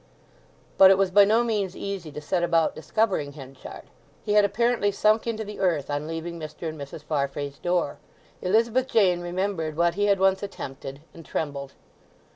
But 0.79 0.89
it 0.89 0.97
was 0.97 1.11
by 1.11 1.25
no 1.25 1.43
means 1.43 1.75
easy 1.75 2.11
to 2.13 2.21
set 2.21 2.41
about 2.41 2.73
discovering 2.73 3.33
Henchard. 3.33 3.83
He 4.23 4.33
had 4.33 4.43
apparently 4.43 4.91
sunk 4.91 5.27
into 5.27 5.43
the 5.43 5.59
earth 5.59 5.91
on 5.91 6.07
leaving 6.07 6.39
Mr. 6.39 6.67
and 6.69 6.75
Mrs. 6.81 7.03
Farfrae's 7.03 7.59
door. 7.59 7.99
Elizabeth 8.41 8.87
Jane 8.87 9.21
remembered 9.21 9.77
what 9.77 9.93
he 9.93 10.07
had 10.07 10.19
once 10.19 10.41
attempted; 10.41 11.01
and 11.13 11.23
trembled. 11.23 11.73